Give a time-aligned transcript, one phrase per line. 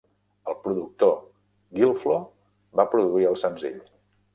[0.53, 1.13] El productor
[1.83, 2.19] Gilflo
[2.81, 3.83] va produir el senzill.